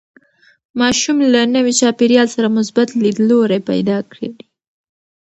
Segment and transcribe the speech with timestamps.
[0.79, 4.29] ماشوم له نوي چاپېریال سره مثبت لیدلوری پیدا کړي.